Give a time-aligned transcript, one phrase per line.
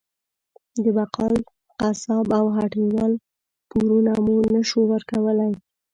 [0.83, 1.35] د بقال،
[1.79, 3.13] قصاب او هټۍ وال
[3.69, 5.51] پورونه مو نه شو ورکولی.